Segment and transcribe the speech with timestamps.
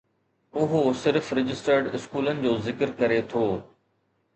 [0.61, 3.45] اهو صرف رجسٽرڊ اسڪولن جو ذڪر ڪري ٿو.